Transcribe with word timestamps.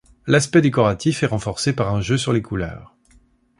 L'aspect 0.25 0.61
décoratif 0.63 1.21
est 1.21 1.27
renforcé 1.27 1.73
par 1.73 1.93
un 1.93 2.01
jeu 2.01 2.17
sur 2.17 2.33
les 2.33 2.41
couleurs. 2.41 2.95